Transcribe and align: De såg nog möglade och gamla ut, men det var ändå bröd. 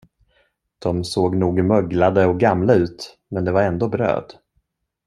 De 0.79 1.03
såg 1.03 1.35
nog 1.35 1.63
möglade 1.63 2.25
och 2.25 2.39
gamla 2.39 2.73
ut, 2.73 3.17
men 3.29 3.45
det 3.45 3.51
var 3.51 3.61
ändå 3.61 3.87
bröd. 3.89 4.33